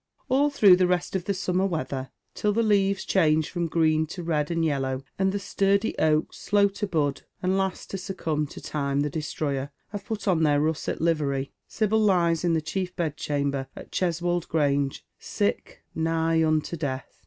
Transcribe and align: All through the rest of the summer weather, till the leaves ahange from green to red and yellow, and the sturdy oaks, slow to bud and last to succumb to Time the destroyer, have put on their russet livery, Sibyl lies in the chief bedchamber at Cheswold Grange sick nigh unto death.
All 0.29 0.49
through 0.49 0.77
the 0.77 0.87
rest 0.87 1.15
of 1.15 1.25
the 1.25 1.33
summer 1.35 1.67
weather, 1.67 2.09
till 2.33 2.53
the 2.53 2.63
leaves 2.63 3.05
ahange 3.05 3.45
from 3.45 3.67
green 3.67 4.07
to 4.07 4.23
red 4.23 4.49
and 4.49 4.65
yellow, 4.65 5.03
and 5.19 5.31
the 5.31 5.37
sturdy 5.37 5.95
oaks, 5.99 6.39
slow 6.39 6.69
to 6.69 6.87
bud 6.87 7.21
and 7.43 7.55
last 7.55 7.91
to 7.91 7.99
succumb 7.99 8.47
to 8.47 8.59
Time 8.59 9.01
the 9.01 9.11
destroyer, 9.11 9.69
have 9.89 10.05
put 10.05 10.27
on 10.27 10.41
their 10.41 10.59
russet 10.59 11.01
livery, 11.01 11.51
Sibyl 11.67 11.99
lies 11.99 12.43
in 12.43 12.53
the 12.53 12.61
chief 12.61 12.95
bedchamber 12.95 13.67
at 13.75 13.91
Cheswold 13.91 14.47
Grange 14.49 15.05
sick 15.19 15.83
nigh 15.93 16.43
unto 16.43 16.75
death. 16.75 17.19